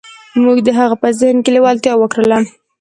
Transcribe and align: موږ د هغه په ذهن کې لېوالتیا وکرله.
موږ 0.43 0.57
د 0.63 0.69
هغه 0.79 0.95
په 1.01 1.07
ذهن 1.19 1.37
کې 1.43 1.51
لېوالتیا 1.55 1.93
وکرله. 1.97 2.37